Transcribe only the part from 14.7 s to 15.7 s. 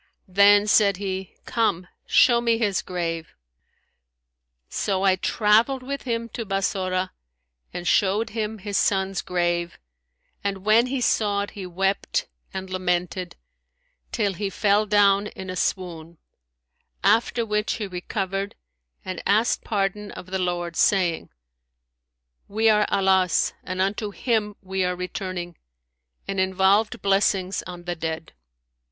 down in a